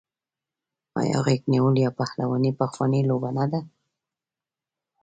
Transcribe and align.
آیا 1.01 1.17
غیږ 1.25 1.41
نیول 1.51 1.75
یا 1.83 1.89
پهلواني 1.99 2.51
پخوانۍ 2.59 3.01
لوبه 3.09 3.29
نه 3.37 3.45
ده؟ 3.51 3.59